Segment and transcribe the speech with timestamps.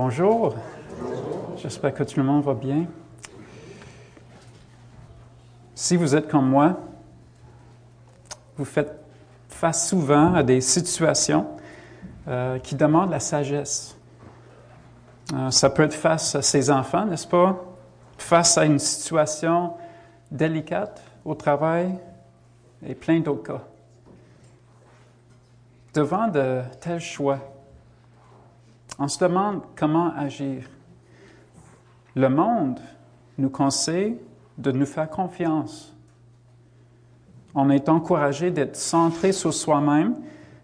[0.00, 0.54] Bonjour.
[1.56, 2.86] J'espère que tout le monde va bien.
[5.74, 6.78] Si vous êtes comme moi,
[8.56, 8.96] vous faites
[9.48, 11.48] face souvent à des situations
[12.28, 13.98] euh, qui demandent la sagesse.
[15.34, 17.60] Euh, ça peut être face à ses enfants, n'est-ce pas?
[18.18, 19.72] Face à une situation
[20.30, 21.98] délicate au travail
[22.86, 23.62] et plein d'autres cas.
[25.92, 27.40] Devant de tels choix,
[28.98, 30.64] on se demande comment agir.
[32.14, 32.80] Le monde
[33.36, 34.18] nous conseille
[34.56, 35.94] de nous faire confiance.
[37.54, 40.16] On est encouragé d'être centré sur soi-même,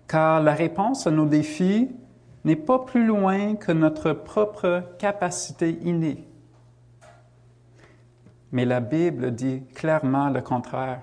[0.09, 1.91] car la réponse à nos défis
[2.45, 6.27] n'est pas plus loin que notre propre capacité innée.
[8.53, 11.01] Mais la Bible dit clairement le contraire,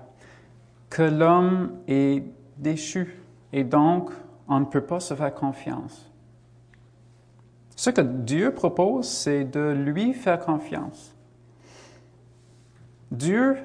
[0.88, 2.22] que l'homme est
[2.58, 3.18] déchu
[3.52, 4.10] et donc
[4.48, 6.11] on ne peut pas se faire confiance.
[7.82, 11.16] Ce que Dieu propose, c'est de lui faire confiance.
[13.10, 13.56] Dieu,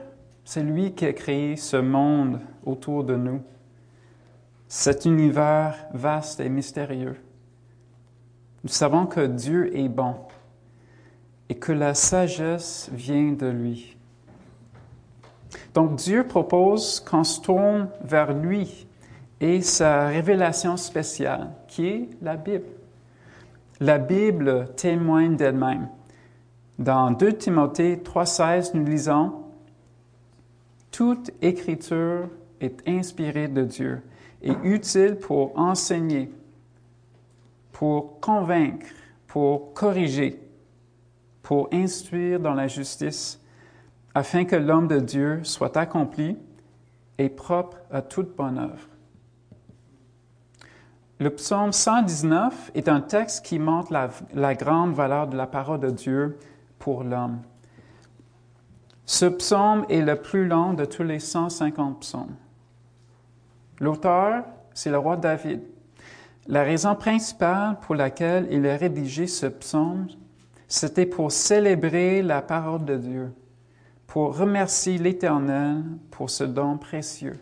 [0.44, 3.44] c'est lui qui a créé ce monde autour de nous,
[4.68, 7.22] cet univers vaste et mystérieux.
[8.64, 10.16] Nous savons que Dieu est bon
[11.48, 13.98] et que la sagesse vient de lui.
[15.76, 18.88] Donc Dieu propose qu'on se tourne vers lui
[19.40, 22.77] et sa révélation spéciale, qui est la Bible.
[23.80, 25.90] La Bible témoigne d'elle-même.
[26.80, 29.34] Dans 2 Timothée 3,16, nous lisons
[30.90, 32.28] Toute écriture
[32.60, 34.02] est inspirée de Dieu
[34.42, 36.32] et utile pour enseigner,
[37.72, 38.88] pour convaincre,
[39.28, 40.42] pour corriger,
[41.44, 43.40] pour instruire dans la justice,
[44.16, 46.36] afin que l'homme de Dieu soit accompli
[47.20, 48.88] et propre à toute bonne œuvre.
[51.20, 55.90] Le psaume 119 est un texte qui montre la, grande valeur de la parole de
[55.90, 56.38] Dieu
[56.78, 57.40] pour l'homme.
[59.06, 62.36] Ce psaume est le plus long de tous les 150 psaumes.
[63.80, 64.44] L'auteur,
[64.76, 65.62] c'est le roi David.
[66.46, 70.08] La raison principale pour laquelle il a rédigé ce psaume,
[70.68, 73.34] c'était pour célébrer la parole de Dieu,
[74.06, 77.40] pour remercier l'Éternel pour ce don précieux.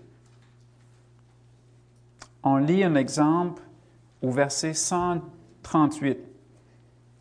[2.44, 3.64] On lit un exemple
[4.22, 6.18] au verset 138.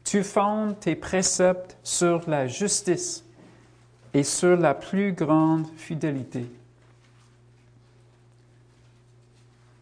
[0.05, 3.25] Tu fondes tes préceptes sur la justice
[4.13, 6.47] et sur la plus grande fidélité.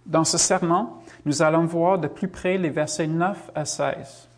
[0.07, 0.89] Dans ce sermon,
[1.25, 4.29] nous allons voir de plus près les versets 9 à 16.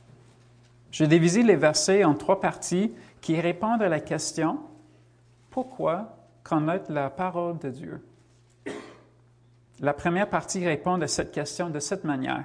[0.90, 4.58] J'ai divisé les versets en trois parties qui répondent à la question
[5.50, 8.06] Pourquoi connaître la parole de Dieu?
[9.80, 12.44] La première partie répond à cette question de cette manière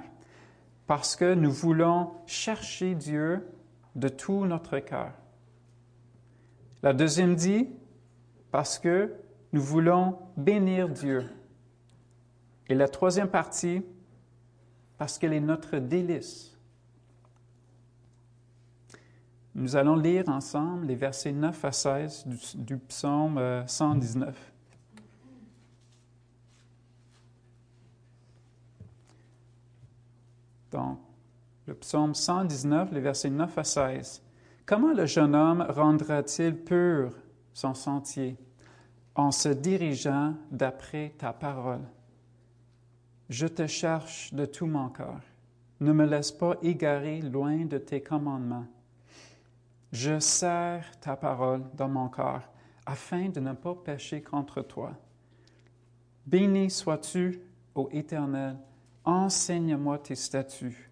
[0.90, 3.46] parce que nous voulons chercher Dieu
[3.94, 5.12] de tout notre cœur.
[6.82, 7.68] La deuxième dit,
[8.50, 9.14] parce que
[9.52, 11.30] nous voulons bénir Dieu.
[12.68, 13.84] Et la troisième partie,
[14.98, 16.58] parce qu'elle est notre délice.
[19.54, 24.49] Nous allons lire ensemble les versets 9 à 16 du, du psaume 119.
[30.70, 30.98] Donc,
[31.66, 34.22] le psaume 119, les versets 9 à 16.
[34.66, 37.12] Comment le jeune homme rendra-t-il pur
[37.52, 38.36] son sentier
[39.14, 41.82] en se dirigeant d'après ta parole?
[43.28, 45.20] Je te cherche de tout mon cœur.
[45.80, 48.66] Ne me laisse pas égarer loin de tes commandements.
[49.92, 52.42] Je serre ta parole dans mon cœur
[52.86, 54.92] afin de ne pas pécher contre toi.
[56.26, 57.40] Béni sois-tu,
[57.74, 58.56] ô Éternel,
[59.04, 60.90] enseigne-moi tes statuts.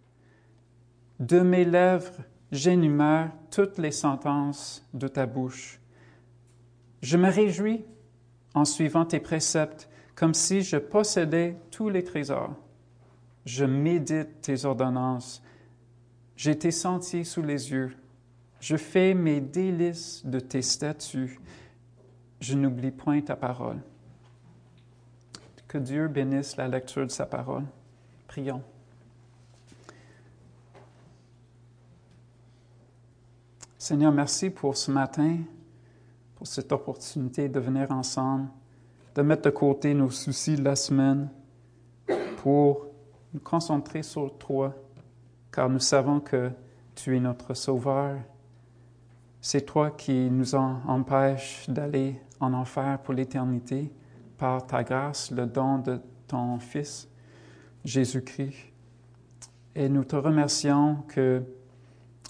[1.20, 5.80] De mes lèvres, j'énumère toutes les sentences de ta bouche.
[7.02, 7.84] Je me réjouis
[8.54, 12.54] en suivant tes préceptes, comme si je possédais tous les trésors.
[13.44, 15.42] Je médite tes ordonnances.
[16.36, 17.96] J'ai tes sentiers sous les yeux.
[18.60, 21.40] Je fais mes délices de tes statuts.
[22.40, 23.80] Je n'oublie point ta parole.
[25.66, 27.64] Que Dieu bénisse la lecture de sa parole.
[33.76, 35.38] Seigneur, merci pour ce matin,
[36.36, 38.48] pour cette opportunité de venir ensemble,
[39.14, 41.28] de mettre de côté nos soucis de la semaine
[42.36, 42.86] pour
[43.34, 44.74] nous concentrer sur toi,
[45.50, 46.50] car nous savons que
[46.94, 48.18] tu es notre Sauveur.
[49.40, 53.92] C'est toi qui nous empêches d'aller en enfer pour l'éternité
[54.36, 57.08] par ta grâce, le don de ton Fils.
[57.88, 58.54] Jésus-Christ.
[59.74, 61.42] Et nous te remercions que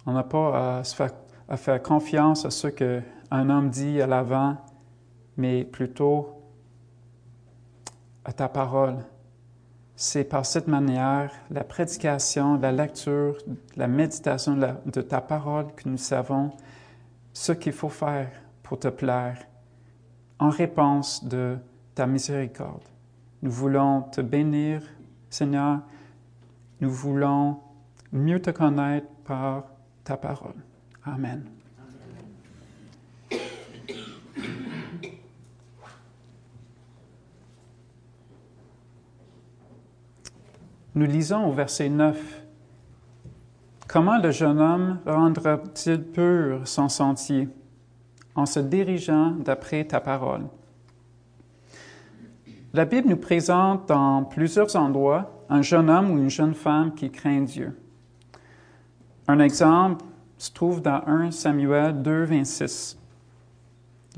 [0.07, 1.11] On n'a pas à, faire,
[1.49, 4.57] à faire confiance à ce qu'un homme dit à l'avant,
[5.37, 6.31] mais plutôt
[8.25, 9.05] à ta parole.
[9.97, 13.37] C'est par cette manière, la prédication, la lecture,
[13.77, 14.57] la méditation
[14.87, 16.53] de ta parole que nous savons
[17.33, 18.31] ce qu'il faut faire
[18.63, 19.39] pour te plaire
[20.39, 21.59] en réponse de
[21.95, 22.85] ta miséricorde.
[23.43, 24.83] Nous voulons te bénir,
[25.31, 25.81] Seigneur.
[26.81, 27.61] Nous voulons
[28.13, 29.65] mieux te connaître par
[30.05, 30.55] ta parole.
[31.05, 31.45] Amen.
[40.95, 42.43] Nous lisons au verset 9.
[43.87, 47.49] Comment le jeune homme rendra-t-il pur son sentier
[48.35, 50.47] en se dirigeant d'après ta parole?
[52.75, 57.11] La Bible nous présente dans plusieurs endroits un jeune homme ou une jeune femme qui
[57.11, 57.75] craint Dieu.
[59.27, 60.05] Un exemple
[60.37, 62.99] se trouve dans 1 Samuel 2, 26.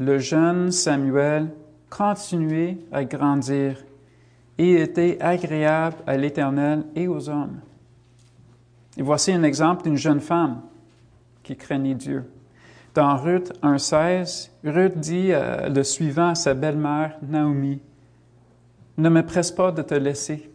[0.00, 1.50] Le jeune Samuel
[1.90, 3.76] continuait à grandir
[4.58, 7.60] et était agréable à l'Éternel et aux hommes.
[8.96, 10.62] Et voici un exemple d'une jeune femme
[11.44, 12.24] qui craignait Dieu.
[12.94, 17.80] Dans Ruth 1.16, Ruth dit euh, le suivant à sa belle-mère Naomi,
[19.00, 20.52] Ne me presse pas de te laisser,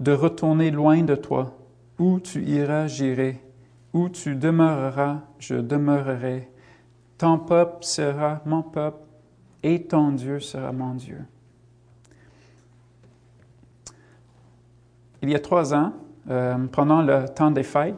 [0.00, 1.56] de retourner loin de toi.
[2.00, 3.40] Où tu iras, j'irai.
[3.92, 6.50] Où tu demeureras, je demeurerai.
[7.16, 8.98] Ton peuple sera mon peuple
[9.62, 11.20] et ton Dieu sera mon Dieu.
[15.22, 15.92] Il y a trois ans,
[16.28, 17.94] euh, pendant le temps des fêtes,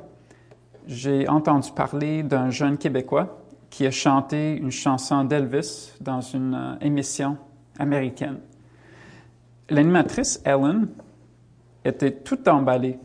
[0.86, 3.38] j'ai entendu parler d'un jeune Québécois
[3.70, 7.38] qui a chanté une chanson d'Elvis dans une euh, émission
[7.78, 8.38] américaine.
[9.72, 10.86] L'animatrice Ellen
[11.82, 12.98] était toute emballée,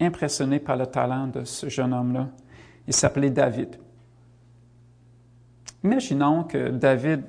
[0.00, 2.28] impressionnée par le talent de ce jeune homme-là.
[2.86, 3.74] Il s'appelait David.
[5.82, 7.24] Imaginons que David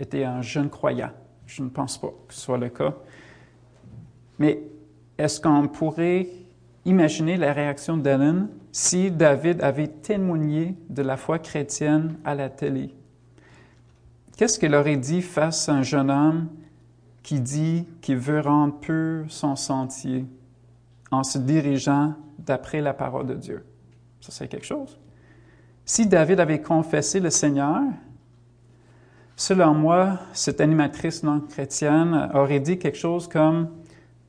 [0.00, 1.12] était un jeune croyant.
[1.46, 2.94] Je ne pense pas que ce soit le cas.
[4.40, 4.60] Mais
[5.16, 6.26] est-ce qu'on pourrait
[6.84, 12.92] imaginer la réaction d'Ellen si David avait témoigné de la foi chrétienne à la télé?
[14.36, 16.48] Qu'est-ce qu'il aurait dit face à un jeune homme
[17.26, 20.26] qui dit qu'il veut rendre pur son sentier
[21.10, 23.66] en se dirigeant d'après la parole de Dieu?
[24.20, 24.96] Ça, c'est quelque chose.
[25.84, 27.82] Si David avait confessé le Seigneur,
[29.34, 33.70] selon moi, cette animatrice non chrétienne aurait dit quelque chose comme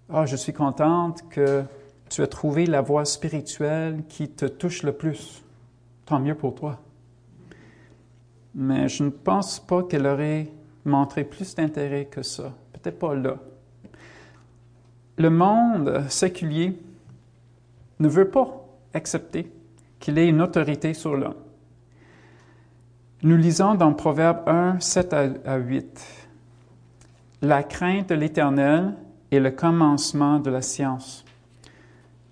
[0.09, 1.65] ah, je suis contente que
[2.09, 5.43] tu aies trouvé la voie spirituelle qui te touche le plus.
[6.07, 6.79] Tant mieux pour toi.
[8.55, 10.47] Mais je ne pense pas qu'elle aurait
[10.83, 12.55] montré plus d'intérêt que ça.
[12.91, 13.35] Pas là.
[15.17, 16.77] Le monde séculier
[17.99, 19.51] ne veut pas accepter
[19.99, 21.35] qu'il ait une autorité sur l'homme.
[23.23, 25.13] Nous lisons dans Proverbe 1, 7
[25.45, 26.27] à 8.
[27.41, 28.93] La crainte de l'Éternel
[29.31, 31.25] est le commencement de la science.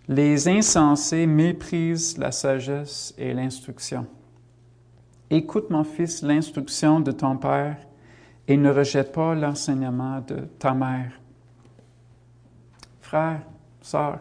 [0.07, 4.06] Les insensés méprisent la sagesse et l'instruction.
[5.31, 7.78] Écoute, mon fils, l'instruction de ton père
[8.47, 11.12] et ne rejette pas l'enseignement de ta mère.
[13.01, 13.42] Frères,
[13.81, 14.19] sœurs,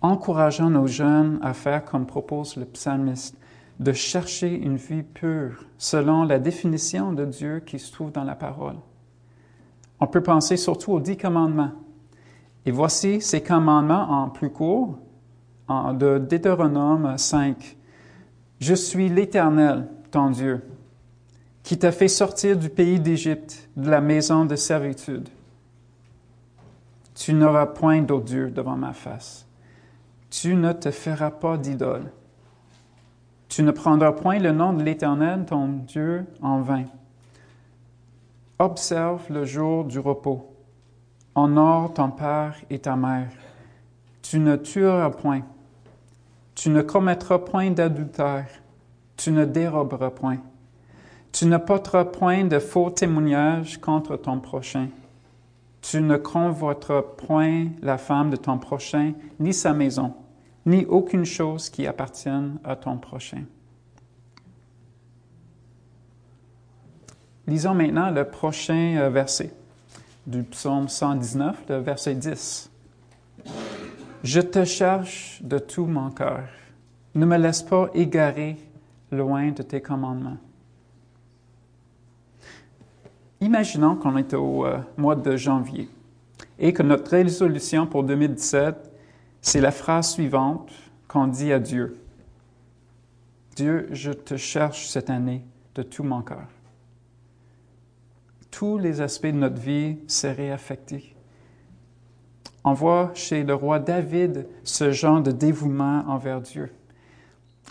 [0.00, 3.36] encourageons nos jeunes à faire comme propose le psalmiste,
[3.78, 8.34] de chercher une vie pure selon la définition de Dieu qui se trouve dans la
[8.34, 8.76] parole.
[10.00, 11.72] On peut penser surtout aux dix commandements.
[12.64, 14.98] Et voici ces commandements en plus court,
[15.68, 17.76] de Deutéronome 5.
[18.60, 20.62] Je suis l'Éternel, ton Dieu,
[21.66, 25.28] qui t'a fait sortir du pays d'Égypte, de la maison de servitude.
[27.16, 29.48] Tu n'auras point Dieu devant ma face.
[30.30, 32.12] Tu ne te feras pas d'idole.
[33.48, 36.84] Tu ne prendras point le nom de l'Éternel, ton Dieu, en vain.
[38.60, 40.54] Observe le jour du repos.
[41.34, 43.32] Honore ton père et ta mère.
[44.22, 45.42] Tu ne tueras point.
[46.54, 48.46] Tu ne commettras point d'adultère.
[49.16, 50.38] Tu ne déroberas point.
[51.36, 54.88] Tu ne porteras point de faux témoignages contre ton prochain.
[55.82, 60.14] Tu ne convoiteras point la femme de ton prochain, ni sa maison,
[60.64, 63.42] ni aucune chose qui appartienne à ton prochain.
[67.46, 69.52] Lisons maintenant le prochain euh, verset
[70.26, 72.70] du psaume 119, le verset 10.
[74.24, 76.48] Je te cherche de tout mon cœur.
[77.14, 78.56] Ne me laisse pas égarer
[79.12, 80.38] loin de tes commandements.
[83.40, 85.88] Imaginons qu'on est au euh, mois de janvier
[86.58, 88.90] et que notre résolution pour 2017,
[89.42, 90.72] c'est la phrase suivante
[91.06, 91.98] qu'on dit à Dieu.
[93.54, 96.46] Dieu, je te cherche cette année de tout mon cœur.
[98.50, 101.14] Tous les aspects de notre vie seraient affectés.
[102.64, 106.72] On voit chez le roi David ce genre de dévouement envers Dieu.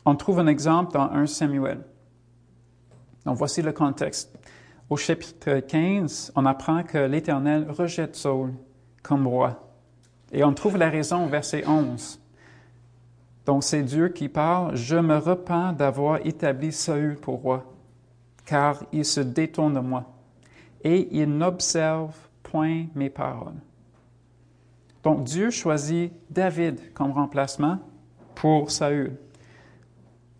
[0.05, 1.79] On trouve un exemple dans 1 Samuel.
[3.25, 4.37] Donc voici le contexte.
[4.87, 8.53] Au chapitre 15, on apprend que l'Éternel rejette Saul
[9.01, 9.67] comme roi.
[10.31, 12.19] Et on trouve la raison au verset 11.
[13.47, 17.65] Donc c'est Dieu qui parle, Je me repens d'avoir établi Saül pour roi,
[18.45, 20.05] car il se détourne de moi,
[20.83, 23.57] et il n'observe point mes paroles.
[25.01, 27.79] Donc Dieu choisit David comme remplacement
[28.35, 29.17] pour Saül.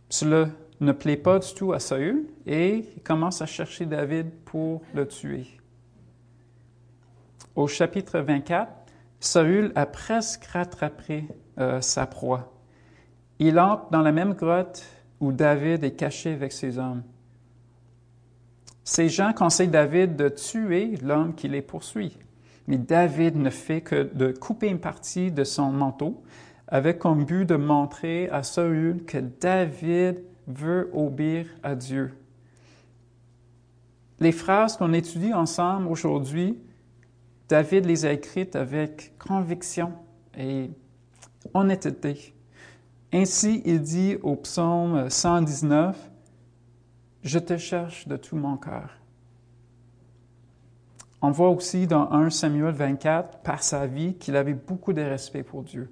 [0.10, 4.82] Cela ne plaît pas du tout à Saül et il commence à chercher David pour
[4.94, 5.48] le tuer.
[7.55, 8.72] Au chapitre 24,
[9.20, 11.25] Saül a presque rattrapé
[11.58, 12.51] euh, sa proie.
[13.39, 14.84] Il entre dans la même grotte
[15.20, 17.03] où David est caché avec ses hommes.
[18.84, 22.17] Ces gens conseillent David de tuer l'homme qui les poursuit.
[22.67, 26.24] Mais David ne fait que de couper une partie de son manteau
[26.67, 32.14] avec comme but de montrer à Saül que David veut obéir à Dieu.
[34.20, 36.58] Les phrases qu'on étudie ensemble aujourd'hui,
[37.50, 39.94] David les a écrites avec conviction
[40.38, 40.72] et
[41.54, 42.34] honnêteté.
[43.14, 46.12] Ainsi, il dit au psaume 119,
[47.24, 48.90] Je te cherche de tout mon cœur.
[51.22, 55.44] On voit aussi dans 1 Samuel 24, par sa vie, qu'il avait beaucoup de respect
[55.44, 55.90] pour Dieu.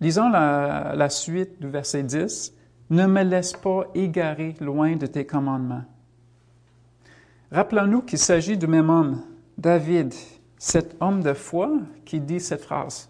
[0.00, 2.54] Lisons la, suite du verset 10.
[2.90, 5.84] Ne me laisse pas égarer loin de tes commandements.
[7.50, 9.22] Rappelons-nous qu'il s'agit du même homme,
[9.56, 10.12] David,
[10.58, 11.72] cet homme de foi
[12.04, 13.08] qui dit cette phrase.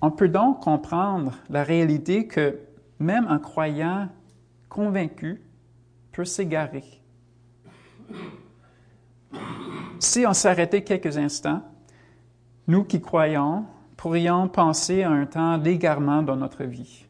[0.00, 2.58] On peut donc comprendre la réalité que
[2.98, 4.08] même un croyant
[4.68, 5.42] convaincu
[6.12, 6.84] peut s'égarer.
[9.98, 11.62] Si on s'arrêtait quelques instants,
[12.66, 13.64] nous qui croyons
[14.02, 17.06] pourrions penser à un temps d'égarement dans notre vie.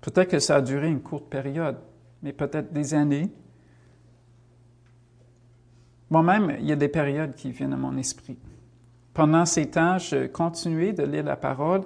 [0.00, 1.76] Peut-être que ça a duré une courte période,
[2.22, 3.30] mais peut-être des années.
[6.08, 8.38] Moi-même, il y a des périodes qui viennent à mon esprit.
[9.12, 11.82] Pendant ces temps, je continuais de lire la parole,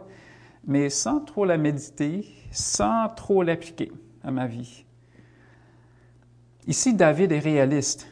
[0.64, 3.90] mais sans trop la méditer, sans trop l'appliquer
[4.22, 4.84] à ma vie.
[6.68, 8.06] Ici, David est réaliste.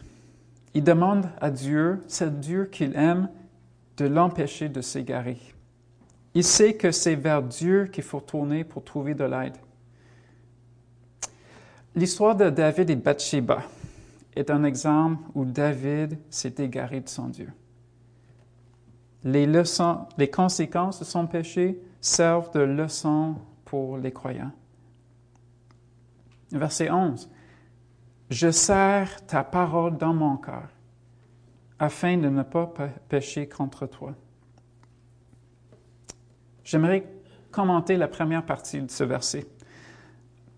[0.74, 3.28] Il demande à Dieu, c'est Dieu qu'il aime,
[3.96, 5.38] de l'empêcher de s'égarer.
[6.34, 9.56] Il sait que c'est vers Dieu qu'il faut tourner pour trouver de l'aide.
[11.94, 13.62] L'histoire de David et Bathsheba
[14.34, 17.50] est un exemple où David s'est égaré de son Dieu
[19.24, 24.52] les, leçons, les conséquences de son péché servent de leçon pour les croyants.
[26.52, 27.30] Verset 11.
[28.30, 30.68] Je serre ta parole dans mon cœur
[31.78, 32.72] afin de ne pas
[33.08, 34.14] pécher contre toi.
[36.64, 37.06] J'aimerais
[37.50, 39.46] commenter la première partie de ce verset.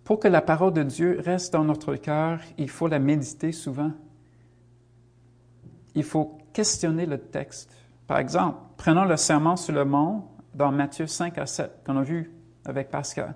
[0.04, 3.90] Pour que la parole de Dieu reste dans notre cœur, il faut la méditer souvent.
[5.94, 7.70] Il faut questionner le texte.
[8.06, 12.02] Par exemple, prenons le serment sur le mont dans Matthieu 5 à 7 qu'on a
[12.02, 12.32] vu
[12.64, 13.34] avec Pascal.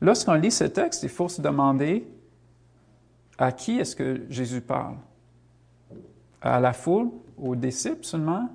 [0.00, 2.06] Lorsqu'on lit ce texte, il faut se demander
[3.38, 4.96] à qui est-ce que Jésus parle?
[6.40, 8.48] À la foule, aux disciples seulement?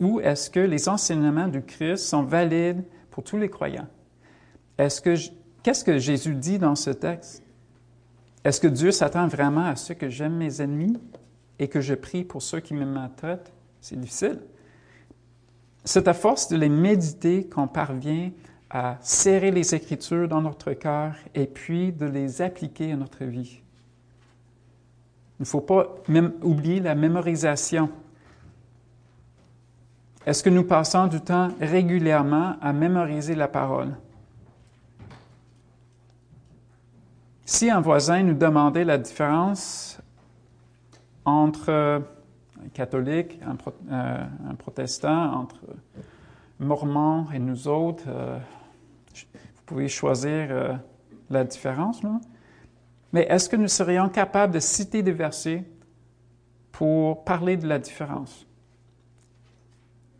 [0.00, 3.88] Ou est-ce que les enseignements du Christ sont valides pour tous les croyants?
[4.76, 5.14] Est-ce que
[5.62, 7.42] qu'est-ce que Jésus dit dans ce texte?
[8.44, 10.96] Est-ce que Dieu s'attend vraiment à ce que j'aime mes ennemis
[11.58, 13.52] et que je prie pour ceux qui me maltraitent?
[13.80, 14.38] C'est difficile.
[15.84, 18.30] C'est à force de les méditer qu'on parvient
[18.70, 23.62] à serrer les Écritures dans notre cœur et puis de les appliquer à notre vie.
[25.38, 27.90] Il ne faut pas même oublier la mémorisation.
[30.28, 33.96] Est-ce que nous passons du temps régulièrement à mémoriser la parole?
[37.46, 39.98] Si un voisin nous demandait la différence
[41.24, 43.40] entre un catholique,
[43.90, 45.60] euh, un, protestant, entre
[46.58, 48.04] mormons et nous autres.
[48.08, 48.38] Euh,
[49.14, 50.74] vous pouvez choisir euh,
[51.30, 52.02] la différence.
[53.14, 55.64] Mais est-ce que nous serions capables de citer des versets
[56.70, 58.47] pour parler de la différence?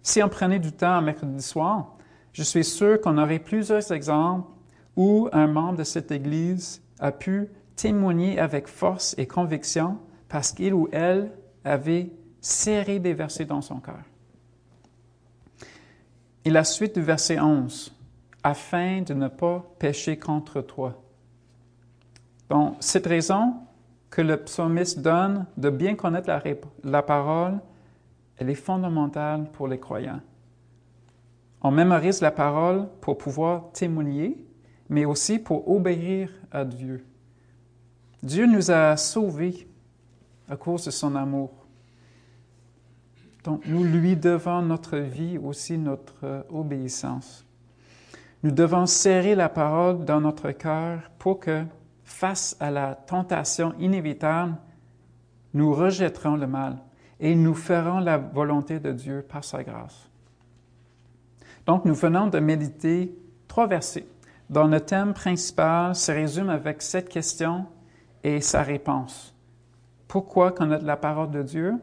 [0.08, 1.94] Si on prenait du temps mercredi soir,
[2.32, 4.48] je suis sûr qu'on aurait plusieurs exemples
[4.96, 9.98] où un membre de cette Église a pu témoigner avec force et conviction
[10.30, 11.30] parce qu'il ou elle
[11.62, 12.10] avait
[12.40, 14.00] serrer des versets dans son cœur.
[16.42, 17.94] Et la suite du verset 11.
[18.42, 21.02] afin de ne pas pécher contre toi.
[22.48, 23.56] Donc, cette raison
[24.08, 26.30] que le psalmiste donne de bien connaître
[26.82, 27.60] la parole,
[28.38, 30.20] elle est fondamentale pour les croyants.
[31.60, 34.46] On mémorise la parole pour pouvoir témoigner,
[34.88, 37.04] mais aussi pour obéir à Dieu.
[38.22, 39.68] Dieu nous a sauvés
[40.48, 41.50] à cause de son amour.
[43.42, 47.44] Donc nous lui devons notre vie, aussi notre obéissance.
[48.44, 51.64] Nous devons serrer la parole dans notre cœur pour que,
[52.04, 54.54] face à la tentation inévitable,
[55.54, 56.78] nous rejetterons le mal
[57.20, 60.08] et nous ferons la volonté de Dieu par sa grâce.
[61.66, 63.14] Donc, nous venons de méditer
[63.46, 64.06] trois versets
[64.48, 67.66] dont le thème principal se résume avec cette question
[68.24, 69.34] et sa réponse.
[70.06, 71.74] Pourquoi connaître la parole de Dieu?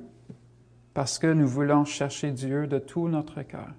[0.93, 3.69] Parce que nous voulons chercher Dieu de tout notre cœur.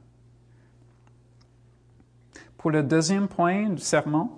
[2.57, 4.31] Pour le deuxième point du sermon,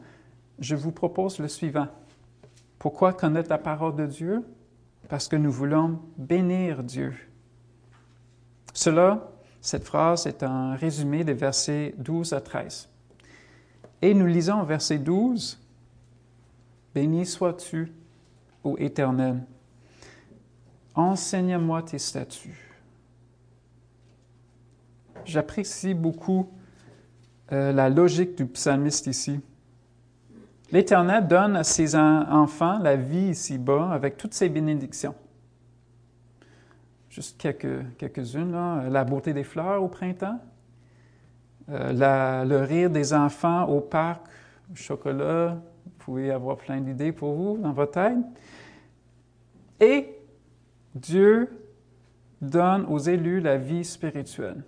[0.59, 1.89] je vous propose le suivant.
[2.79, 4.45] Pourquoi connaître la parole de Dieu?
[5.09, 7.15] Parce que nous voulons bénir Dieu.
[8.75, 12.89] Cela, cette phrase est un résumé des versets 12 à 13.
[14.03, 15.59] Et nous lisons verset 12,
[16.95, 17.93] Béni sois-tu,
[18.65, 19.43] ô Éternel,
[20.95, 22.69] enseigne-moi tes statuts.
[25.25, 26.49] J'apprécie beaucoup
[27.53, 29.41] euh, la logique du psalmiste ici.
[30.71, 35.15] L'Éternel donne à ses enfants la vie ici-bas avec toutes ses bénédictions.
[37.09, 40.39] Juste quelques, quelques-unes, la beauté des fleurs au printemps,
[41.71, 44.27] euh, le rire des enfants au parc,
[44.71, 48.19] le chocolat, vous pouvez avoir plein d'idées pour vous dans votre tête.
[49.81, 50.15] Et
[50.95, 51.49] Dieu
[52.43, 54.63] donne aux élus la vie spirituelle.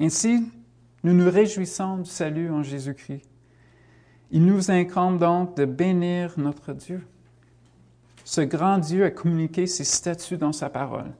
[0.00, 0.50] Ainsi,
[1.04, 3.31] nous nous réjouissons du salut en Jésus-Christ.
[4.32, 7.06] Il nous incombe donc de bénir notre Dieu.
[8.24, 11.12] Ce grand Dieu a communiqué ses statuts dans sa parole.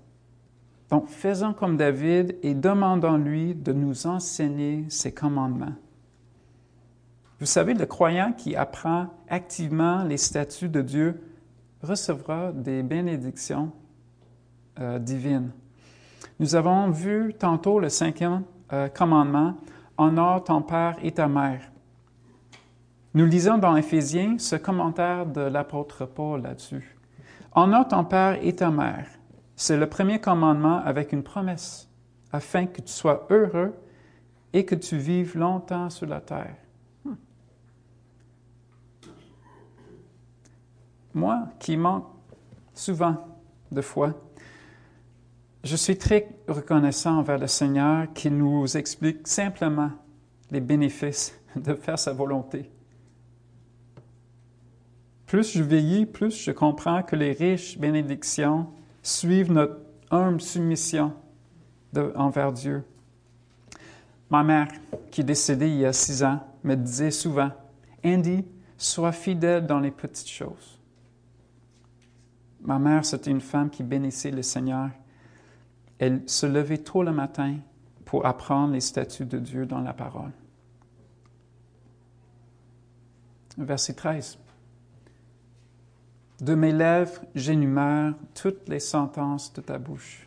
[0.88, 5.74] Donc, faisons comme David et demandons-lui de nous enseigner ses commandements.
[7.38, 11.20] Vous savez, le croyant qui apprend activement les statuts de Dieu
[11.82, 13.72] recevra des bénédictions
[14.80, 15.50] euh, divines.
[16.40, 19.56] Nous avons vu tantôt le cinquième euh, commandement
[19.98, 21.71] Honore ton père et ta mère.
[23.14, 26.96] Nous lisons dans Éphésiens ce commentaire de l'apôtre Paul là-dessus.
[27.54, 29.06] Honore ton père et ta mère.
[29.54, 31.90] C'est le premier commandement avec une promesse,
[32.32, 33.74] afin que tu sois heureux
[34.54, 36.56] et que tu vives longtemps sur la terre.
[37.04, 37.14] Hmm.
[41.12, 42.06] Moi, qui manque
[42.72, 43.28] souvent
[43.70, 44.14] de foi,
[45.62, 49.90] je suis très reconnaissant envers le Seigneur qui nous explique simplement
[50.50, 52.70] les bénéfices de faire sa volonté.
[55.32, 58.66] Plus je vieillis, plus je comprends que les riches bénédictions
[59.02, 61.14] suivent notre humble soumission
[61.96, 62.84] envers Dieu.
[64.28, 64.68] Ma mère,
[65.10, 67.50] qui est décédée il y a six ans, me disait souvent,
[68.04, 68.44] Andy,
[68.76, 70.78] sois fidèle dans les petites choses.
[72.60, 74.90] Ma mère, c'était une femme qui bénissait le Seigneur
[75.98, 77.56] elle se levait tôt le matin
[78.04, 80.32] pour apprendre les statuts de Dieu dans la parole.
[83.56, 84.36] Verset 13.
[86.42, 90.26] De mes lèvres, j'énumère toutes les sentences de ta bouche.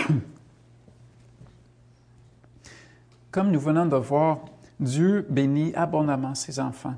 [3.30, 4.46] Comme nous venons de voir,
[4.80, 6.96] Dieu bénit abondamment ses enfants.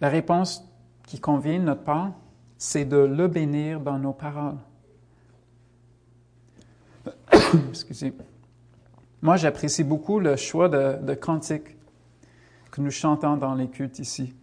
[0.00, 0.68] La réponse
[1.06, 2.10] qui convient de notre part,
[2.58, 4.58] c'est de le bénir dans nos paroles.
[7.68, 8.12] Excusez.
[9.22, 11.76] Moi, j'apprécie beaucoup le choix de, de cantiques
[12.72, 14.34] que nous chantons dans les cultes ici.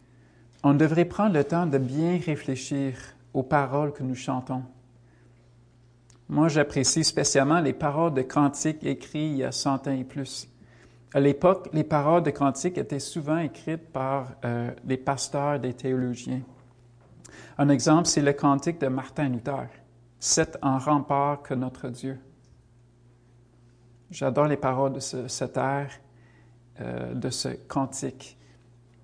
[0.64, 2.94] On devrait prendre le temps de bien réfléchir
[3.34, 4.64] aux paroles que nous chantons.
[6.30, 10.48] Moi, j'apprécie spécialement les paroles de cantiques écrits il y a 100 ans et plus.
[11.14, 16.42] À l'époque, les paroles de cantiques étaient souvent écrites par euh, les pasteurs des théologiens.
[17.58, 19.68] Un exemple, c'est le cantique de Martin Luther.
[20.20, 22.20] C'est un rempart que notre Dieu.
[24.12, 25.92] J'adore les paroles de ce, cet air,
[26.82, 28.38] euh, de ce cantique.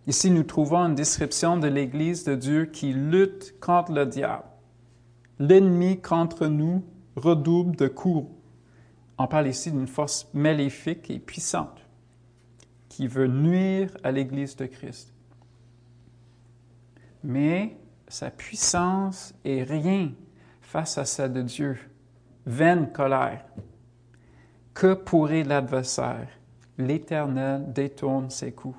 [0.08, 4.44] Ici, nous trouvons une description de l'Église de Dieu qui lutte contre le diable.
[5.40, 6.84] L'ennemi contre nous
[7.16, 8.30] redouble de coups.
[9.18, 11.86] On parle ici d'une force maléfique et puissante
[12.90, 15.14] qui veut nuire à l'Église de Christ.
[17.24, 17.76] Mais
[18.08, 20.12] sa puissance est rien
[20.62, 21.78] face à celle de Dieu.
[22.46, 23.44] Vaine colère.
[24.76, 26.28] Que pourrait l'adversaire?
[26.78, 28.78] L'Éternel détourne ses coups.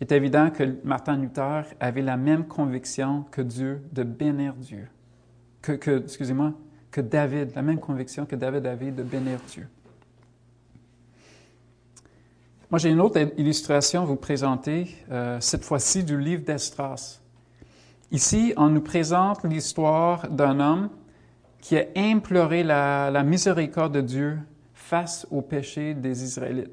[0.00, 4.88] Il est évident que Martin Luther avait la même conviction que Dieu de bénir Dieu.
[5.60, 6.54] Que, excusez-moi,
[6.92, 9.66] que David, la même conviction que David avait de bénir Dieu.
[12.70, 17.20] Moi, j'ai une autre illustration à vous présenter, euh, cette fois-ci du livre d'Estras.
[18.12, 20.90] Ici, on nous présente l'histoire d'un homme
[21.68, 24.38] qui a imploré la, miséricorde de Dieu
[24.72, 26.72] face au péché des Israélites.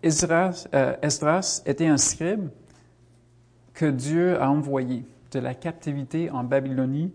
[0.00, 2.50] Esdras, euh, Esdras était un scribe
[3.74, 7.12] que Dieu a envoyé de la captivité en Babylonie,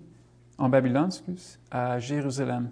[0.58, 2.72] en Babylone, excuse, à Jérusalem.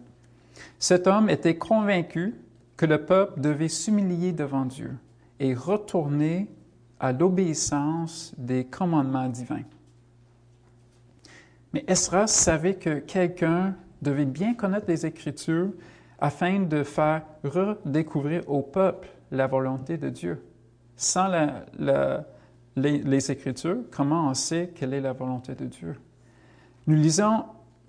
[0.77, 2.35] Cet homme était convaincu
[2.75, 4.97] que le peuple devait s'humilier devant Dieu
[5.39, 6.49] et retourner
[6.99, 9.63] à l'obéissance des commandements divins.
[11.73, 15.69] Mais Esdras savait que quelqu'un devait bien connaître les Écritures
[16.19, 20.43] afin de faire redécouvrir au peuple la volonté de Dieu.
[20.95, 21.27] Sans
[22.75, 25.95] les, les, Écritures, comment on sait quelle est la volonté de Dieu?
[26.87, 27.45] Nous lisons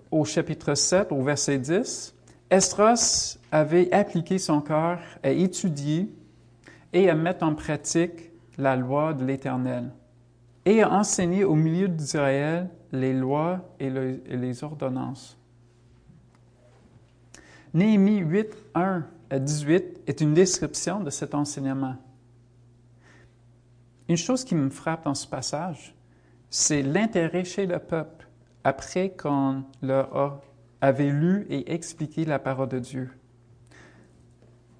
[0.09, 2.15] au chapitre 7, au verset 10,
[2.49, 6.09] Esdras avait appliqué son cœur à étudier
[6.93, 9.89] et à mettre en pratique la loi de l'Éternel
[10.65, 15.37] et à enseigner au milieu d'Israël les lois et, les ordonnances.
[17.73, 21.95] Néhémie 8, 1 à 18 est une description de cet enseignement.
[24.07, 25.95] Une chose qui me frappe dans ce passage,
[26.49, 28.27] c'est l'intérêt chez le peuple
[28.63, 30.41] après qu'on leur
[30.81, 33.09] avait lu et expliqué la parole de Dieu.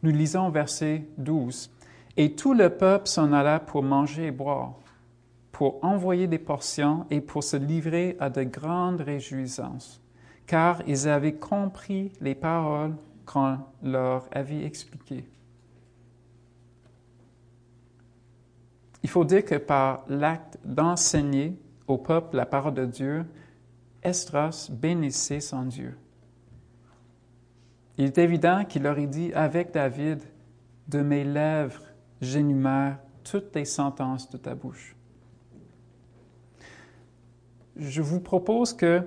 [0.04, 1.72] Nous lisons verset 12.
[2.16, 4.76] Et tout le peuple s'en alla pour manger et boire
[5.54, 10.02] pour envoyer des portions et pour se livrer à de grandes réjouissances,
[10.48, 12.96] car ils avaient compris les paroles
[13.28, 15.24] qu'on leur avait expliquées.
[19.04, 21.56] Il faut dire que par l'acte d'enseigner
[21.88, 23.26] au peuple la parole de Dieu,
[24.02, 25.96] Esdras bénissait son Dieu.
[28.00, 30.24] Il est évident qu'il aurait dit avec David,
[30.88, 31.84] De mes lèvres,
[32.22, 34.96] j'énumère toutes les sentences de ta bouche
[37.76, 39.02] je vous propose que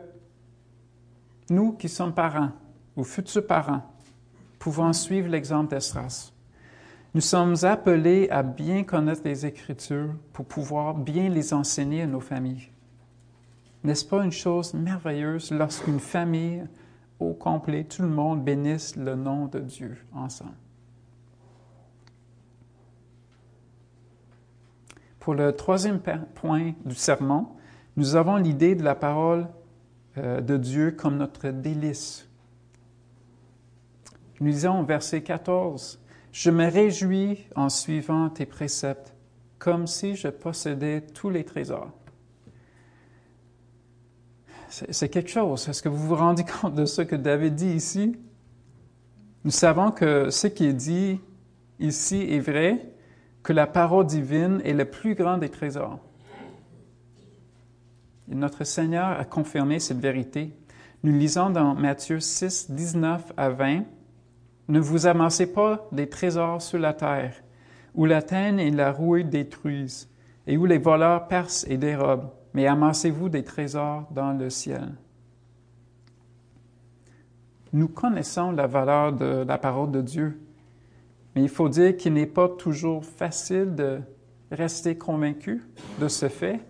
[1.51, 2.51] nous qui sommes parents
[2.97, 3.83] ou futurs parents
[4.59, 6.33] pouvons suivre l'exemple d'Estras.
[7.15, 12.21] Nous sommes appelés à bien connaître les Écritures pour pouvoir bien les enseigner à nos
[12.21, 12.69] familles.
[13.85, 16.65] N'est-ce pas une chose merveilleuse lorsqu'une famille
[17.19, 20.57] au complet, tout le monde bénisse le nom de Dieu ensemble?
[25.21, 26.01] Pour le troisième
[26.35, 27.56] point du sermon,
[27.97, 29.49] nous avons l'idée de la parole
[30.19, 32.29] euh, de Dieu comme notre délice.
[34.41, 35.99] Nous disons au verset 14,
[36.31, 39.15] Je me réjouis en suivant tes préceptes,
[39.59, 41.91] comme si je possédais tous les trésors.
[44.69, 45.67] C'est quelque chose.
[45.69, 48.17] Est-ce que vous vous rendez compte de ce que David dit ici?
[49.45, 51.21] Nous savons que ce qui est dit
[51.79, 52.93] ici est vrai,
[53.43, 56.01] que la parole divine est le plus grand des trésors.
[58.29, 60.53] Notre Seigneur a confirmé cette vérité.
[61.05, 63.85] Nous lisons dans Matthieu 6, 19 à 20,
[64.69, 67.35] Ne vous amassez pas des trésors sur la terre,
[67.95, 70.11] où la teigne et la rouille détruisent,
[70.47, 74.95] et où les voleurs percent et dérobent, mais amassez-vous des trésors dans le ciel.
[77.73, 80.41] Nous connaissons la valeur de la parole de Dieu,
[81.35, 84.01] mais il faut dire qu'il n'est pas toujours facile de
[84.51, 85.63] rester convaincu
[86.01, 86.61] de ce fait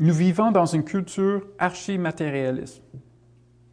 [0.00, 2.82] nous vivons dans une culture archi-matérialiste.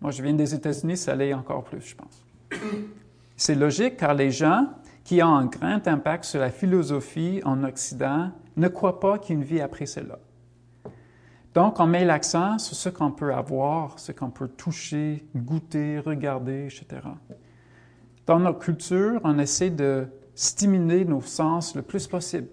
[0.01, 2.25] Moi, je viens des États-Unis, ça l'est encore plus, je pense.
[3.37, 4.67] C'est logique car les gens
[5.05, 9.39] qui ont un grand impact sur la philosophie en Occident ne croient pas qu'il y
[9.39, 10.19] une vie après cela.
[11.53, 16.65] Donc, on met l'accent sur ce qu'on peut avoir, ce qu'on peut toucher, goûter, regarder,
[16.65, 17.01] etc.
[18.25, 22.47] Dans notre culture, on essaie de stimuler nos sens le plus possible.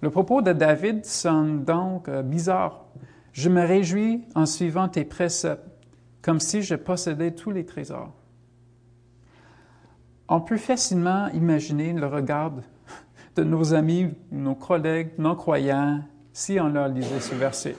[0.00, 2.84] Le propos de David sonne donc euh, bizarre.
[3.32, 5.68] Je me réjouis en suivant tes préceptes,
[6.22, 8.12] comme si je possédais tous les trésors.
[10.28, 12.52] On peut facilement imaginer le regard
[13.36, 17.76] de nos amis, nos collègues non-croyants, si on leur lisait ce verset.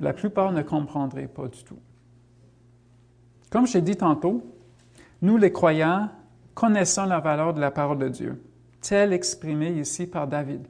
[0.00, 1.78] La plupart ne comprendraient pas du tout.
[3.50, 4.42] Comme j'ai dit tantôt,
[5.22, 6.10] nous les croyants
[6.54, 8.42] connaissons la valeur de la parole de Dieu
[8.82, 10.66] tel exprimé ici par David?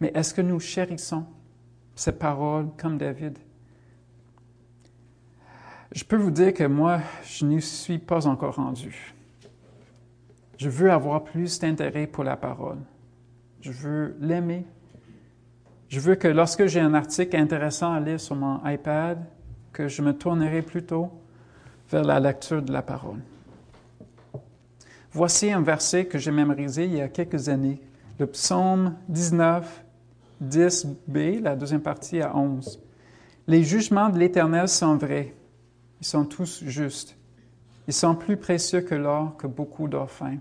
[0.00, 1.24] Mais est-ce que nous chérissons
[1.94, 3.38] ces paroles comme David?
[5.92, 9.14] Je peux vous dire que moi, je n'y suis pas encore rendu.
[10.58, 12.78] Je veux avoir plus d'intérêt pour la parole.
[13.60, 14.64] Je veux l'aimer.
[15.88, 19.24] Je veux que lorsque j'ai un article intéressant à lire sur mon iPad,
[19.72, 21.10] que je me tournerai plutôt
[21.90, 23.20] vers la lecture de la parole.
[25.12, 27.80] Voici un verset que j'ai mémorisé il y a quelques années,
[28.18, 29.84] le psaume 19,
[30.42, 32.80] 10b, la deuxième partie à 11.
[33.46, 35.34] Les jugements de l'Éternel sont vrais
[36.02, 37.16] ils sont tous justes.
[37.86, 40.38] Ils sont plus précieux que l'or, que beaucoup d'or fin.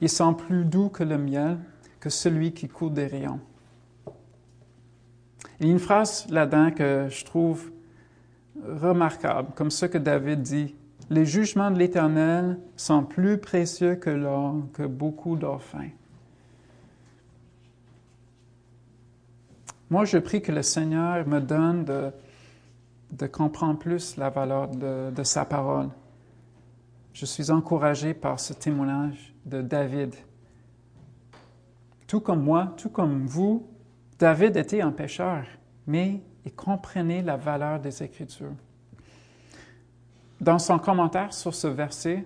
[0.00, 1.58] Ils sont plus doux que le miel,
[2.00, 3.38] que celui qui coule des rayons.
[5.60, 7.70] Il y a une phrase là-dedans que je trouve
[8.60, 10.74] remarquable, comme ce que David dit.
[11.10, 15.88] Les jugements de l'Éternel sont plus précieux que l'or, que beaucoup d'or fin.
[19.88, 22.10] Moi, je prie que le Seigneur me donne de
[23.10, 25.88] de comprendre plus la valeur de, sa parole.
[27.12, 30.14] Je suis encouragé par ce témoignage de David.
[32.06, 33.66] Tout comme moi, tout comme vous,
[34.18, 35.44] David était un pécheur,
[35.86, 38.54] mais il comprenait la valeur des Écritures.
[40.40, 42.24] Dans son commentaire sur ce verset,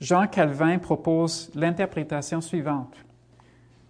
[0.00, 2.96] Jean Calvin propose l'interprétation suivante,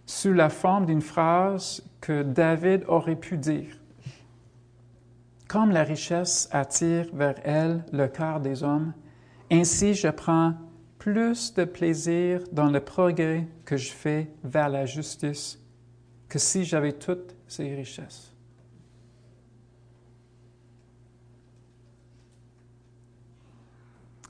[0.05, 3.81] sous la forme d'une phrase que David aurait pu dire.
[5.49, 8.93] Comme la richesse attire vers elle le cœur des hommes,
[9.51, 10.55] ainsi je prends
[10.99, 15.59] plus de plaisir dans le progrès que je fais vers la justice
[16.29, 18.36] que si j'avais toutes ces richesses.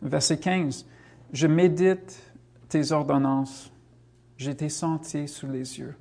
[0.06, 0.86] Verset 15.
[1.32, 2.22] Je médite
[2.68, 3.72] tes ordonnances.
[4.36, 5.94] J'ai tes sentiers sous les yeux.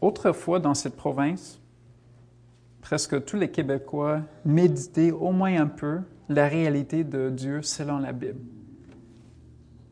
[0.00, 1.60] Autrefois, dans cette province,
[2.82, 8.12] presque tous les Québécois méditaient au moins un peu la réalité de Dieu selon la
[8.12, 8.40] Bible.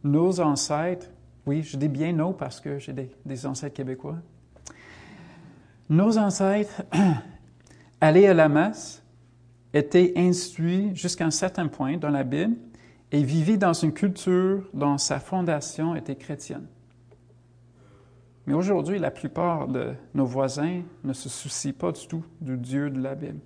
[0.04, 1.08] Nos ancêtres,
[1.46, 4.18] oui, je dis bien nos parce que j'ai des, ancêtres québécois.
[5.88, 6.82] Nos ancêtres
[8.00, 9.01] allaient à la messe,
[9.74, 12.56] étaient instruits jusqu'à un certain point dans la Bible
[13.10, 16.66] et vivaient dans une culture dont sa fondation était chrétienne.
[18.46, 22.90] Mais aujourd'hui, la plupart de nos voisins ne se soucient pas du tout du Dieu
[22.90, 23.38] de la Bible.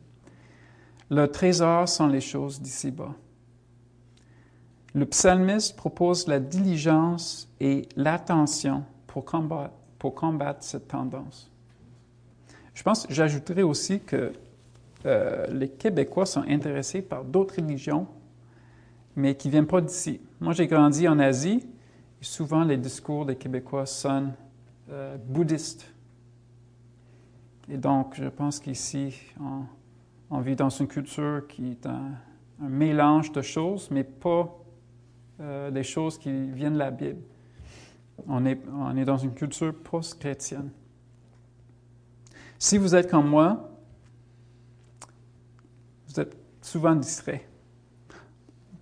[1.10, 3.14] Le trésor sont les choses d'ici-bas.
[4.94, 11.50] Le psalmiste propose la diligence et l'attention pour combattre, pour combattre cette tendance.
[12.72, 14.32] Je pense, j'ajouterais aussi que
[15.06, 18.08] euh, les Québécois sont intéressés par d'autres religions,
[19.14, 20.20] mais qui ne viennent pas d'ici.
[20.40, 21.66] Moi, j'ai grandi en Asie
[22.20, 24.34] et souvent les discours des Québécois sonnent
[24.90, 25.92] euh, bouddhiste.
[27.68, 29.14] Et donc, je pense qu'ici,
[30.30, 32.12] on, vit dans une culture qui est un,
[32.58, 34.56] mélange de choses, mais pas
[35.40, 37.20] euh, des choses qui viennent de la Bible.
[38.26, 40.70] On est, dans une culture post-chrétienne.
[42.58, 43.75] Si vous êtes comme moi,
[46.66, 47.46] souvent distrait.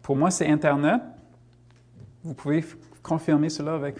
[0.03, 1.03] Pour moi, c'est Internet.
[2.23, 2.65] Vous pouvez
[3.03, 3.97] confirmer cela avec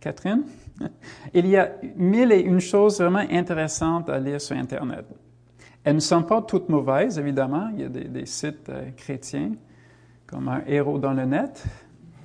[0.00, 0.42] Catherine.
[1.34, 5.06] Il y a mille et une choses vraiment intéressantes à lire sur Internet.
[5.84, 7.70] Elles ne sont pas toutes mauvaises, évidemment.
[7.72, 9.52] Il y a des, sites euh, chrétiens,
[10.26, 11.64] comme un héros dans le net.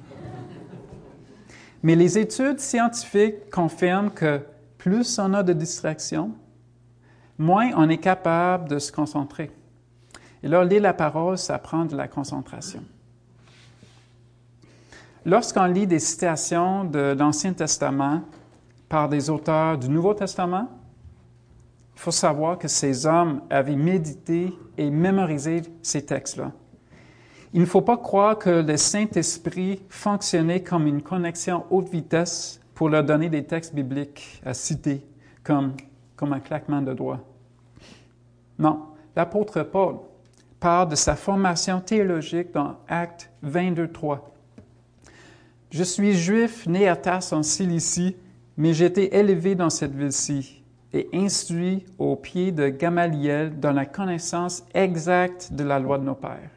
[1.83, 4.41] Mais les études scientifiques confirment que
[4.79, 6.31] plus on a de distractions,
[7.37, 9.51] moins on est capable de se concentrer.
[10.45, 12.83] Et là, lire la parole, ça prend de la concentration.
[15.25, 18.21] Lorsqu'on lit des citations de l'Ancien Testament,
[18.87, 20.69] par des auteurs du Nouveau Testament,
[21.95, 26.51] il faut savoir que ces hommes avaient médité et mémorisé ces textes-là.
[27.51, 32.89] Il ne faut pas croire que le Saint-Esprit fonctionnait comme une connexion haute vitesse pour
[32.89, 35.03] leur donner des textes bibliques à citer
[35.43, 35.73] comme,
[36.15, 37.21] comme un claquement de doigts.
[38.59, 39.95] Non, l'apôtre Paul
[40.65, 44.33] de sa formation théologique dans Acte 22, 3.
[45.69, 48.15] Je suis juif né à Tasse en Cilicie
[48.57, 54.63] mais j'étais élevé dans cette ville-ci et instruit au pied de Gamaliel dans la connaissance
[54.73, 56.49] exacte de la loi de nos pères.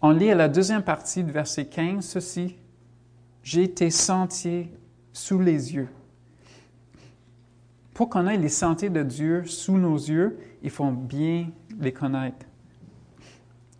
[0.00, 2.56] On lit à la deuxième partie du verset 15 ceci
[3.42, 4.72] J'ai été sentier
[5.12, 5.88] sous les yeux.
[7.92, 12.46] Pour qu'on ait les sentiers de Dieu sous nos yeux, il faut bien les connaître.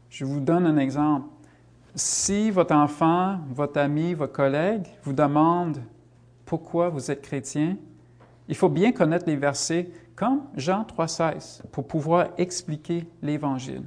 [0.09, 1.29] Je vous donne un exemple
[1.95, 5.83] si votre enfant, votre ami, votre collègue vous demande
[6.45, 7.77] pourquoi vous êtes chrétien,
[8.49, 13.85] il faut bien connaître les versets comme Jean 3,16 pour pouvoir expliquer l'Évangile.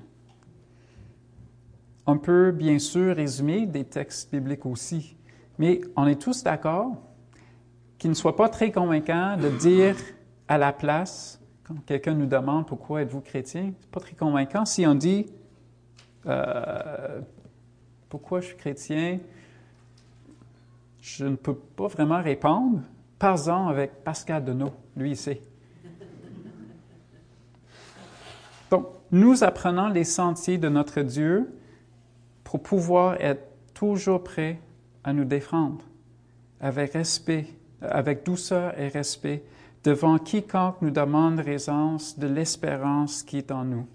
[2.06, 5.16] On peut bien sûr résumer des textes bibliques aussi,
[5.58, 6.96] mais on est tous d'accord
[7.98, 9.96] qu'il ne soit pas très convaincant de dire
[10.48, 11.40] à la place,
[11.86, 15.28] quelqu'un nous demande pourquoi êtes-vous chrétien, c'est pas très convaincant si on dit
[16.26, 17.22] euh,
[18.10, 19.20] pourquoi je suis chrétien,
[21.02, 22.82] je ne peux pas vraiment répondre.
[23.20, 25.42] Parlons avec Pascal Denot, lui il sait.
[28.72, 31.54] Donc, nous apprenons les sentiers de notre Dieu
[32.44, 34.60] pour pouvoir être toujours prêts
[35.04, 35.84] à nous défendre
[36.60, 37.48] avec respect,
[37.82, 39.44] avec douceur et respect
[39.84, 43.88] devant quiconque nous demande raisons de l'espérance qui est en nous.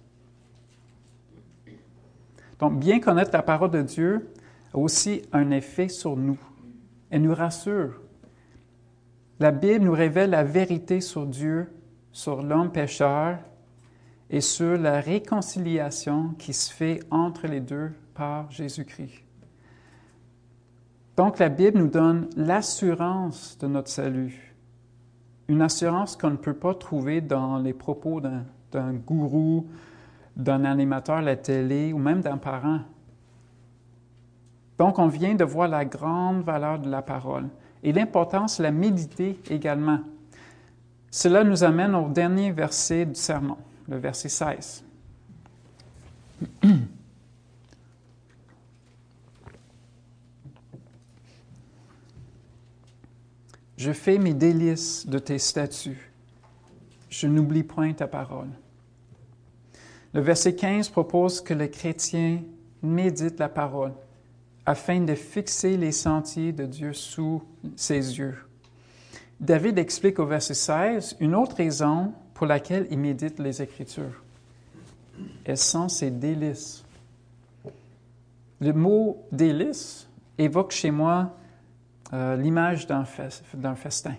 [2.58, 4.28] Donc, bien connaître la parole de Dieu
[4.74, 6.38] a aussi un effet sur nous.
[7.10, 8.00] Elle nous rassure.
[9.40, 11.72] La Bible nous révèle la vérité sur Dieu,
[12.10, 13.38] sur l'homme pécheur
[14.30, 19.22] et sur la réconciliation qui se fait entre les deux par Jésus-Christ.
[21.16, 24.47] Donc la Bible nous donne l'assurance de notre salut,
[25.48, 29.66] une assurance qu'on ne peut pas trouver dans les propos d'un gourou,
[30.36, 32.80] d'un animateur à la télé ou même d'un parent.
[34.78, 37.48] Donc on vient de voir la grande valeur de la parole
[37.82, 40.00] et l'importance de la méditer également.
[41.10, 43.56] Cela nous amène au dernier verset du sermon
[43.88, 44.84] le verset 16.
[53.78, 56.10] Je fais mes délices de tes statuts.
[57.08, 58.48] Je n'oublie point ta parole.
[60.12, 62.40] Le verset 15 propose que le chrétien
[62.82, 63.92] médite la parole
[64.66, 67.40] afin de fixer les sentiers de Dieu sous
[67.76, 68.36] ses yeux.
[69.38, 74.24] David explique au verset 16 une autre raison pour laquelle il médite les Écritures.
[75.44, 76.84] Elles sont ses délices.
[78.60, 81.32] Le mot délice évoque chez moi
[82.12, 84.14] euh, l'image d'un, festin.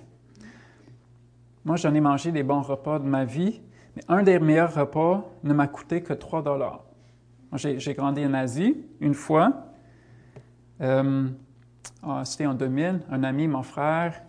[1.66, 3.62] Moi, j'en ai mangé des bons repas de ma vie,
[3.96, 6.84] mais un des meilleurs repas ne m'a coûté que 3 dollars.
[7.54, 9.66] J'ai, grandi en Asie une fois.
[10.82, 11.28] Euh,
[12.04, 13.02] ah, c'était en 2000.
[13.10, 14.22] Un ami, mon frère,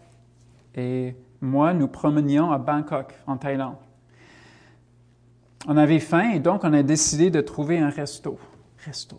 [0.74, 3.76] et moi, nous promenions à Bangkok, en Thaïlande.
[5.66, 8.38] On avait faim et donc on a décidé de trouver un resto.
[8.84, 9.18] Resto.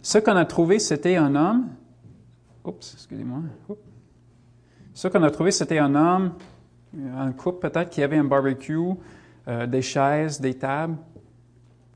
[0.00, 1.68] Ce qu'on a trouvé, c'était un homme.
[2.64, 3.40] Oups, excusez-moi.
[4.94, 6.34] Ce qu'on a trouvé, c'était un homme,
[7.16, 8.94] un couple peut-être, qui avait un barbecue,
[9.48, 10.96] euh, des chaises, des tables.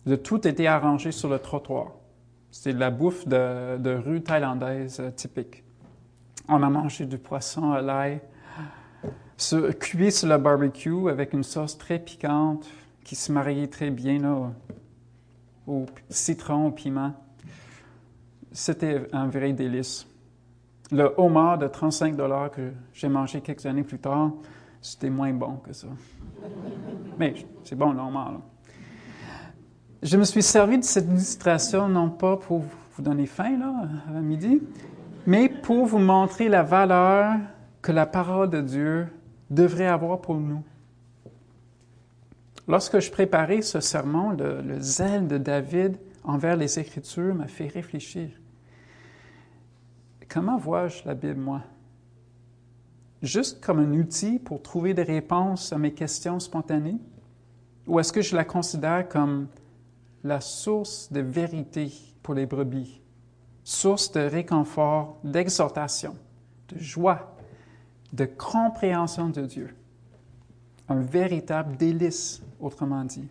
[0.05, 1.93] De tout était arrangé sur le trottoir.
[2.51, 5.65] C'était de la bouffe de, rue thaïlandaise euh, typique.
[6.49, 8.21] On a mangé du poisson à l'ail,
[9.79, 12.67] cuit sur le barbecue avec une sauce très piquante
[13.05, 14.51] qui se mariait très bien
[15.67, 17.15] au citron, au piment.
[18.51, 20.08] C'était un vrai délice.
[20.91, 24.33] Le homard de 35 dollars que j'ai mangé quelques années plus tard,
[24.81, 25.89] c'était moins bon que ça.
[27.19, 28.01] Mais c'est bon le.
[30.03, 32.63] Je me suis servi de cette illustration non pas pour
[32.95, 34.63] vous donner faim là, à midi,
[35.27, 37.37] mais pour vous montrer la valeur
[37.83, 39.09] que la parole de Dieu
[39.51, 40.63] devrait avoir pour nous.
[42.69, 48.29] Lorsque je préparais ce sermon, le, zèle de David envers les Écritures m'a fait réfléchir.
[50.29, 51.63] Comment vois-je la Bible, moi?
[53.23, 56.99] Juste comme un outil pour trouver des réponses à mes questions spontanées?
[57.87, 59.49] Ou est-ce que je la considère comme
[60.25, 63.01] la source de vérité pour les brebis,
[63.65, 66.15] source de réconfort, d'exhortation,
[66.69, 67.35] de joie,
[68.13, 69.75] de compréhension de Dieu.
[70.89, 73.29] Un véritable délice, autrement dit.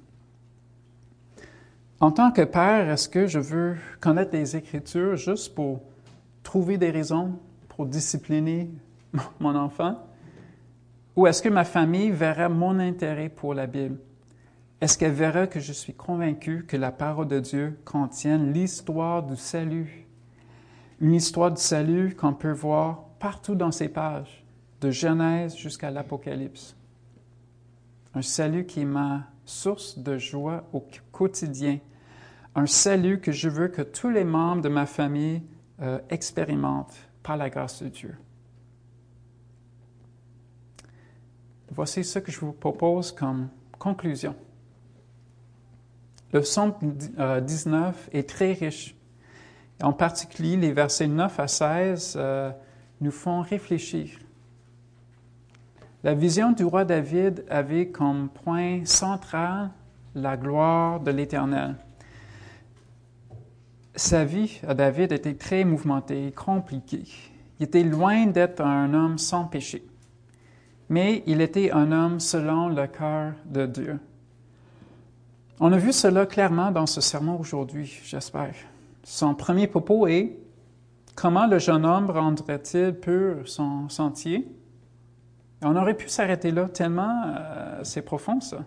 [2.00, 5.82] En tant que père, est-ce que je veux connaître les Écritures juste pour
[6.48, 7.38] trouver des raisons
[7.68, 8.72] pour discipliner
[9.42, 10.02] mon enfant?
[11.18, 13.98] Ou est-ce que ma famille verra mon intérêt pour la Bible?
[14.80, 19.36] Est-ce qu'elle verra que je suis convaincu que la parole de Dieu contient l'histoire du
[19.36, 20.08] salut?
[21.02, 24.46] Une histoire du salut qu'on peut voir partout dans ces pages
[24.80, 26.78] de Genèse jusqu'à l'Apocalypse.
[28.14, 31.80] Un salut qui est ma source de joie au quotidien.
[32.56, 35.42] Un salut que je veux que tous les membres de ma famille
[35.82, 38.16] euh, expérimentent par la grâce de Dieu.
[41.72, 44.36] Voici ce que je vous propose comme conclusion.
[46.34, 48.96] Le psaume 19 est très riche.
[49.82, 52.52] En particulier, les versets 9 à 16 euh,
[53.00, 54.10] nous font réfléchir
[56.04, 59.70] La vision du roi David avait comme point central
[60.16, 61.76] la gloire de l'Éternel.
[63.98, 67.06] Sa vie à David était très mouvementée, compliquée.
[67.60, 69.84] Il était loin d'être un homme sans péché,
[70.88, 74.00] mais il était un homme selon le cœur de Dieu.
[75.60, 78.54] On a vu cela clairement dans ce sermon aujourd'hui, j'espère.
[79.04, 80.38] Son premier propos est
[81.16, 84.48] Comment le jeune homme rendrait-il pur son sentier?
[85.64, 88.60] On aurait pu s'arrêter là, tellement euh, c'est profond ça.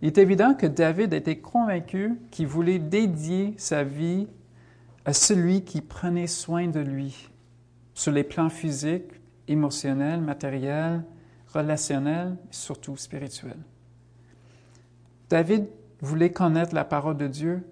[0.00, 4.28] Il est évident que David était convaincu qu'il voulait dédier sa vie
[5.04, 7.28] à celui qui prenait soin de lui
[7.94, 9.10] sur les plans physiques,
[9.48, 11.02] émotionnels, matériels,
[11.52, 13.58] relationnels et surtout spirituels.
[15.28, 15.66] David
[16.00, 17.62] voulait connaître la parole de Dieu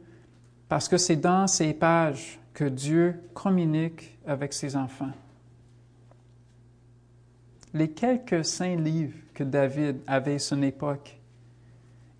[0.69, 5.13] parce que c'est dans ces pages que Dieu communique avec ses enfants.
[7.73, 11.16] Les quelques saints livres que David avait à son époque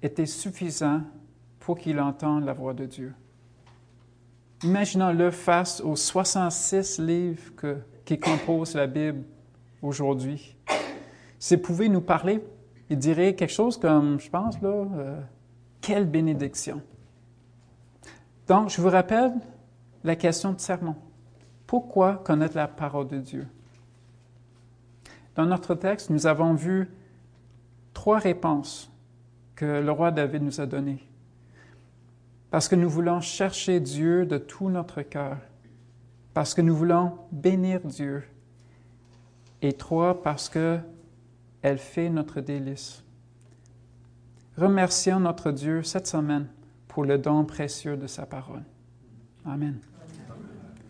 [0.07, 1.03] étaient suffisants
[1.61, 3.13] pour qu'il entende la voix de Dieu.
[4.63, 9.25] Imaginons-le face aux 66 livres que, qui composent la Bible
[9.83, 10.57] aujourd'hui.
[11.39, 12.43] S'il pouvait nous parler,
[12.89, 15.21] il dirait quelque chose comme, je pense, là, euh,
[15.81, 16.81] quelle bénédiction.
[18.47, 19.33] Donc, je vous rappelle
[20.05, 20.95] la question de sermon.
[21.67, 23.47] Pourquoi connaître la parole de Dieu?
[25.35, 26.89] Dans notre texte, nous avons vu
[27.93, 28.91] trois réponses
[29.57, 31.03] que le roi David nous a données.
[32.51, 35.39] Parce que nous voulons chercher Dieu de tout notre cœur.
[36.35, 38.23] Parce que nous voulons bénir Dieu.
[39.63, 40.79] Et trois, parce que
[41.63, 43.03] elle fait notre délice.
[44.57, 46.47] Remercions notre Dieu cette semaine
[46.87, 48.63] pour le don précieux de sa parole.
[49.45, 49.81] Amen.